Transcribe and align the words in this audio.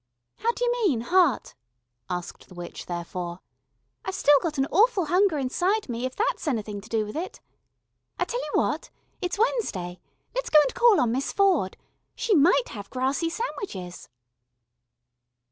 "How 0.37 0.51
d'you 0.53 0.71
mean 0.71 1.01
heart?" 1.01 1.53
asked 2.09 2.47
the 2.47 2.55
witch 2.55 2.87
therefore. 2.87 3.39
"I've 4.03 4.15
still 4.15 4.39
got 4.41 4.57
an 4.57 4.65
awful 4.71 5.05
hunger 5.05 5.37
inside 5.37 5.87
me, 5.89 6.07
if 6.07 6.15
that's 6.15 6.47
anything 6.47 6.81
to 6.81 6.89
do 6.89 7.05
with 7.05 7.15
it. 7.15 7.39
I'll 8.17 8.25
tell 8.25 8.39
you 8.41 8.51
what. 8.55 8.89
It's 9.21 9.37
Wednesday. 9.37 9.99
Let's 10.33 10.49
go 10.49 10.57
and 10.63 10.73
call 10.73 10.99
on 10.99 11.11
Miss 11.11 11.31
Ford. 11.31 11.77
She 12.15 12.33
might 12.33 12.69
have 12.69 12.89
grassy 12.89 13.29
sandwiches." 13.29 14.09